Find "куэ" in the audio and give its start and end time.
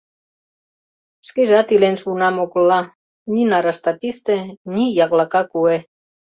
5.51-5.77